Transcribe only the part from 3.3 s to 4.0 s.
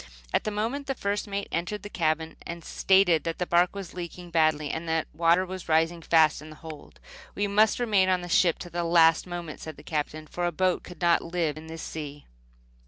the bark was